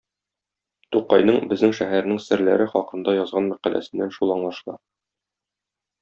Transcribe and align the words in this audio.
Тукайның 0.95 1.35
"Безнең 1.51 1.75
шәһәрнең 1.79 2.21
серләре" 2.29 2.67
хакында 2.71 3.13
язган 3.17 3.49
мәкаләсеннән 3.53 4.15
шул 4.19 4.33
аңлашыла. 4.37 4.75